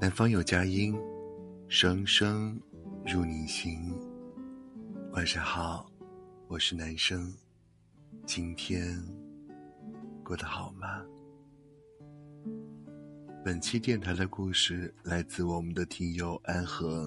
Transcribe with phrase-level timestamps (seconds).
[0.00, 0.98] 南方有佳音，
[1.68, 2.58] 声声
[3.04, 3.78] 入你心。
[5.12, 5.84] 晚上好，
[6.48, 7.30] 我是男生，
[8.24, 8.98] 今天
[10.24, 11.02] 过得好吗？
[13.44, 17.06] 本期电台的故事来自我们的听友安和。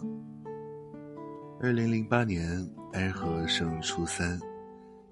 [1.62, 4.40] 二零零八年，安和升初三，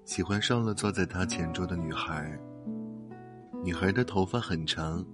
[0.04, 2.38] 喜欢上了坐在他前桌的女孩。
[3.64, 5.04] 女孩的头发很长，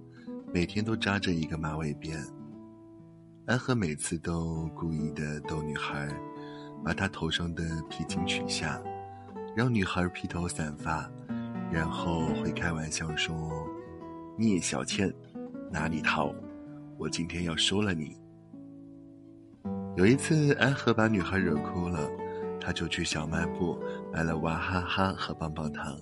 [0.53, 2.15] 每天都扎着一个马尾辫。
[3.49, 6.07] 安和每次都故意的逗女孩，
[6.85, 8.79] 把她头上的披巾取下，
[9.55, 11.09] 让女孩披头散发，
[11.71, 13.67] 然后会开玩笑说
[14.37, 15.11] ：“聂小倩，
[15.71, 16.31] 哪里逃？
[16.95, 18.15] 我今天要收了你。”
[19.97, 22.07] 有一次，安和把女孩惹哭了，
[22.61, 23.79] 他就去小卖部
[24.13, 25.99] 买了娃哈哈和棒棒糖，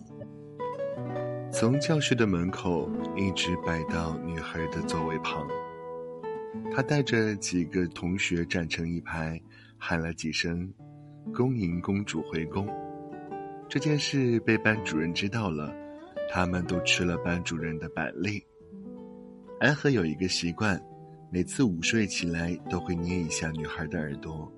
[1.49, 5.47] 从教室的门口一直摆到女孩的座位旁。
[6.73, 9.41] 他带着几个同学站成一排，
[9.77, 10.71] 喊了几声
[11.33, 12.67] “恭迎公主回宫”。
[13.67, 15.73] 这件事被班主任知道了，
[16.29, 18.43] 他们都吃了班主任的板栗。
[19.59, 20.79] 安和有一个习惯，
[21.31, 24.51] 每次午睡起来都会捏一下女孩的耳朵。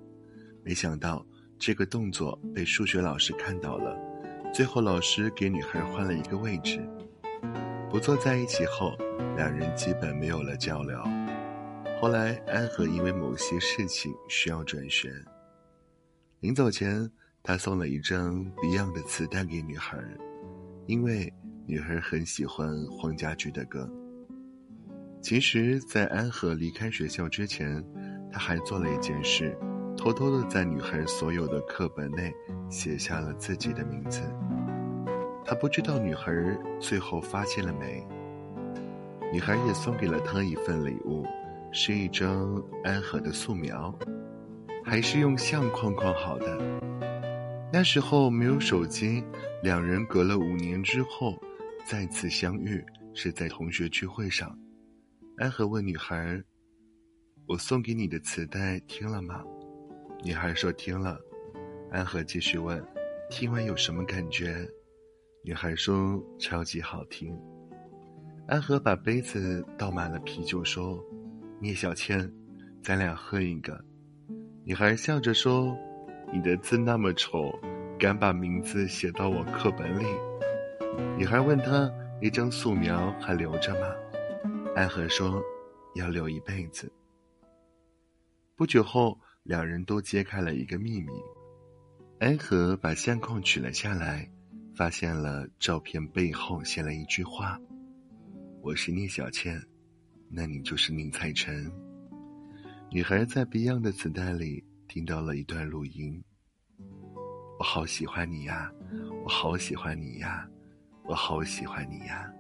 [0.64, 1.26] 没想到
[1.58, 3.98] 这个动作被数学老师看到了，
[4.54, 6.80] 最后老师给女孩换了一个位置。
[7.90, 8.94] 不坐在一起后，
[9.36, 11.02] 两人基本没有了交流。
[12.02, 15.12] 后来，安和因为某些事情需要转学。
[16.40, 17.12] 临走前，
[17.44, 20.02] 他送了一张 Beyond 的磁带给女孩，
[20.86, 21.32] 因为
[21.68, 23.92] 女孩很喜欢黄家驹的歌。
[25.22, 27.84] 其实，在安和离开学校之前，
[28.32, 29.54] 他还做了一件事，
[29.98, 32.34] 偷偷的在女孩所有的课本内
[32.70, 34.22] 写下了自己的名字。
[35.44, 36.32] 他不知道女孩
[36.80, 38.08] 最后发现了没。
[39.34, 41.26] 女孩也送给了他一份礼物。
[41.72, 43.94] 是一张安和的素描，
[44.84, 46.58] 还是用相框框好的。
[47.72, 49.24] 那时候没有手机，
[49.62, 51.40] 两人隔了五年之后
[51.86, 52.84] 再次相遇，
[53.14, 54.58] 是在同学聚会上。
[55.38, 56.42] 安和问女孩
[57.48, 59.44] ：“我送给你的磁带听了吗？”
[60.26, 61.20] 女孩说：“听了。”
[61.92, 62.84] 安和继续问
[63.30, 64.68] ：“听完有什么感觉？”
[65.46, 67.40] 女孩说：“超级好听。”
[68.50, 71.00] 安和把杯子倒满了啤酒，说。
[71.62, 72.32] 聂小倩，
[72.82, 73.84] 咱俩喝一个。
[74.64, 75.78] 女孩笑着说
[76.32, 77.52] ：“你的字那么丑，
[78.00, 80.06] 敢把名字写到我课本里？”
[81.20, 83.94] 女孩问他：“那张素描还留着吗？”
[84.74, 85.44] 安和说
[85.96, 86.90] ：“要留一辈子。”
[88.56, 91.12] 不久后，两人都揭开了一个秘密。
[92.20, 94.32] 安和把相框取了下来，
[94.74, 97.60] 发现了照片背后写了一句话
[98.64, 99.62] ：“我是聂小倩。”
[100.30, 101.72] 那你就是宁采臣。
[102.92, 106.24] 女孩在 Beyond 的磁带里听到了一段录音。
[107.58, 108.72] 我好喜欢你呀，
[109.24, 110.48] 我好喜欢你呀，
[111.04, 112.32] 我好喜欢你呀。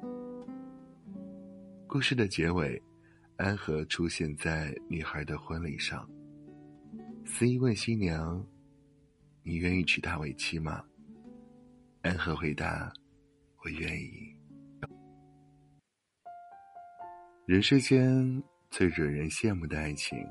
[1.87, 2.81] 故事的结尾，
[3.37, 6.07] 安和出现在女孩的婚礼上。
[7.25, 8.45] 司仪问新娘
[9.43, 10.83] ：“你愿意娶她为妻吗？”
[12.01, 12.91] 安和回答
[13.65, 14.28] ：“我愿意。”
[17.49, 20.23] 人世间最惹人羡慕的爱情，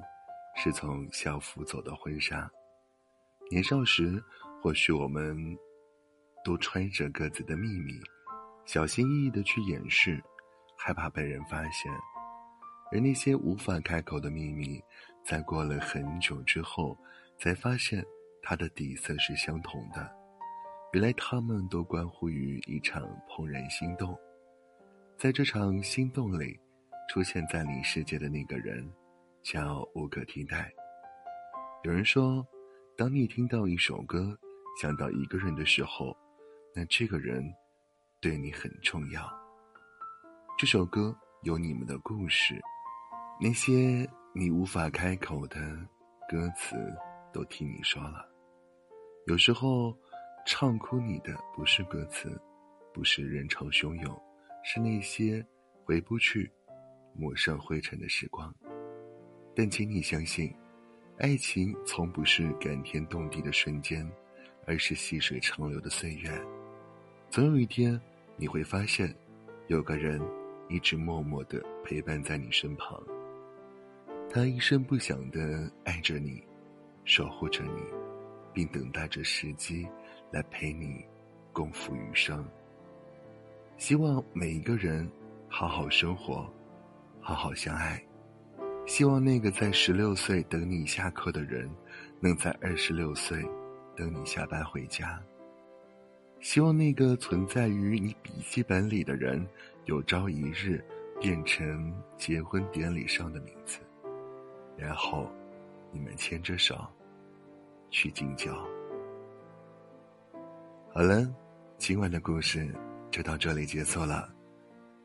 [0.55, 2.49] 是从校服走到婚纱。
[3.51, 4.23] 年少时，
[4.63, 5.37] 或许我们
[6.45, 8.01] 都揣着各自的秘密，
[8.67, 10.23] 小心翼翼的去掩饰，
[10.77, 11.93] 害怕被人发现。
[12.93, 14.81] 而那些无法开口的秘密，
[15.25, 16.97] 在过了很久之后，
[17.37, 18.01] 才发现
[18.45, 20.09] 它的底色是相同的。
[20.93, 24.17] 原来，他们都关乎于一场怦然心动。
[25.17, 26.57] 在这场心动里。
[27.09, 28.87] 出现在你世界的那个人，
[29.43, 30.71] 叫无可替代。
[31.83, 32.47] 有人说，
[32.99, 34.39] 当你听到一首歌，
[34.81, 36.15] 想到一个人的时候，
[36.75, 37.43] 那这个人
[38.21, 39.27] 对你很重要。
[40.59, 42.61] 这首歌有你们的故事，
[43.41, 45.59] 那些你无法开口的
[46.29, 46.77] 歌词，
[47.33, 48.29] 都听你说了。
[49.29, 49.97] 有时候，
[50.45, 52.39] 唱哭你的不是歌词，
[52.93, 54.23] 不是人潮汹涌，
[54.63, 55.43] 是那些
[55.87, 56.53] 回不去。
[57.19, 58.55] 抹上灰尘的时光，
[59.53, 60.55] 但请你相信，
[61.19, 64.09] 爱情从不是感天动地的瞬间，
[64.65, 66.31] 而是细水长流的岁月。
[67.29, 68.01] 总有一天，
[68.37, 69.13] 你会发现，
[69.67, 70.23] 有个人
[70.69, 73.03] 一直默默的陪伴在你身旁。
[74.31, 76.41] 他一声不响的爱着你，
[77.05, 77.83] 守护着你，
[78.55, 79.85] 并等待着时机
[80.31, 81.05] 来陪你
[81.53, 82.49] 共赴余生。
[83.77, 85.11] 希望每一个人
[85.49, 86.49] 好好生活。
[87.29, 88.03] 好好相爱，
[88.87, 91.69] 希望那个在十六岁等你下课的人，
[92.21, 93.47] 能在二十六岁
[93.95, 95.23] 等你下班回家。
[96.41, 99.47] 希望那个存在于你笔记本里的人，
[99.85, 100.83] 有朝一日
[101.21, 103.79] 变成结婚典礼上的名字，
[104.75, 105.31] 然后
[105.93, 106.83] 你们牵着手
[107.91, 108.51] 去敬酒。
[110.95, 111.31] 好了，
[111.77, 112.75] 今晚的故事
[113.11, 114.38] 就到这里结束了。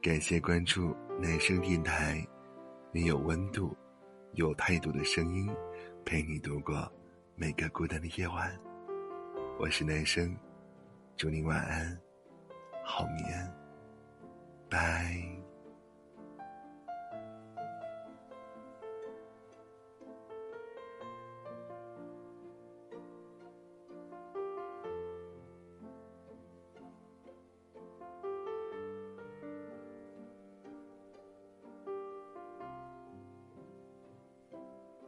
[0.04, 2.22] 感谢关注男生电台，
[2.92, 3.74] 你有温度、
[4.34, 5.50] 有态度的声音，
[6.04, 6.92] 陪你度过
[7.38, 8.54] 每个孤单的夜晚。
[9.58, 10.36] 我是男生。
[11.16, 11.98] 祝你晚安，
[12.84, 13.50] 好眠，
[14.70, 15.33] 拜。